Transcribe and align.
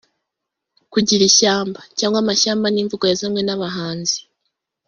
Kugirana 0.91 1.27
ishyamba” 1.29 1.79
cyangwa 1.97 2.17
amashyamba 2.23 2.65
ni 2.69 2.79
imvugo 2.83 3.03
yazanywe 3.05 3.41
n’abahanzi 3.45 4.17